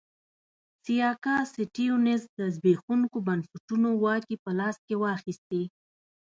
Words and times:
سیاکا 0.83 1.35
سټیونز 1.51 2.21
د 2.37 2.39
زبېښونکو 2.55 3.17
بنسټونو 3.27 3.89
واګې 4.03 4.35
په 4.43 4.51
لاس 4.59 4.77
کې 4.87 4.95
واخیستې. 5.03 5.61